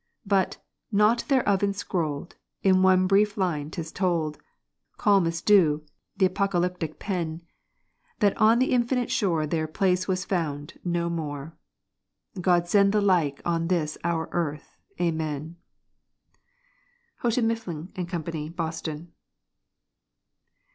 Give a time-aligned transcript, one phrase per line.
[0.25, 0.57] But,
[0.91, 4.39] naught thereof enscrolled, in one brief line 'tis told
[4.97, 5.85] (Calm as dew
[6.17, 7.43] the Apocalyptic Pen),
[8.17, 11.55] That on the Infinite Shore their place was found no more.
[12.41, 14.75] God send the like on this our earth!
[14.99, 15.57] Amen.
[17.17, 19.13] Copyrighted by Houghton, Mifflin and Company, Boston.